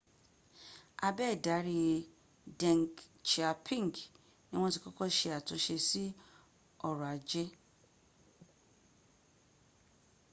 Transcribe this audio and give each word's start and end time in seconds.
abe 1.07 1.25
idari 1.35 1.81
deng 2.59 2.81
xiaoping 3.29 3.93
ni 4.49 4.55
wọn 4.61 4.71
ti 4.73 4.79
kọ́kọ́ 4.83 5.07
sẹ 5.17 5.29
àtúnsẹ 5.37 5.77
sí 5.89 6.03
ọrọ̀ 6.87 7.07
ajẹ́ 7.13 7.47